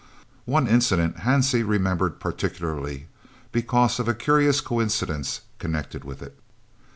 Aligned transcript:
One 0.45 0.65
incident 0.67 1.17
Hansie 1.17 1.61
remembered 1.63 2.19
particularly, 2.19 3.05
because 3.51 3.99
of 3.99 4.07
a 4.07 4.15
curious 4.15 4.59
coincidence 4.59 5.41
connected 5.59 6.03
with 6.03 6.23
it. 6.23 6.35